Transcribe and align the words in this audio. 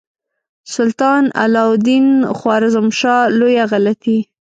سلطان 0.75 1.23
علاء 1.41 1.67
الدین 1.73 2.07
خوارزمشاه 2.37 3.21
لویه 3.39 3.65
غلطي. 3.71 4.19